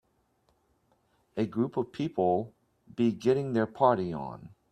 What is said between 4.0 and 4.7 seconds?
on.